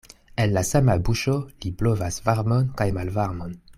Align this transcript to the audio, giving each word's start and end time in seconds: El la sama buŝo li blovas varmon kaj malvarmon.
El 0.43 0.53
la 0.57 0.61
sama 0.69 0.95
buŝo 1.09 1.35
li 1.65 1.73
blovas 1.83 2.19
varmon 2.31 2.73
kaj 2.81 2.89
malvarmon. 2.97 3.55